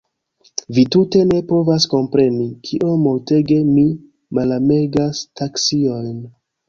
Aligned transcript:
Vi 0.75 0.83
tute 0.95 1.19
ne 1.31 1.35
povas 1.51 1.85
kompreni, 1.91 2.47
kiom 2.69 3.03
multege 3.09 3.59
mi 3.71 3.87
malamegas 4.39 5.25
taksiojn. 5.43 6.19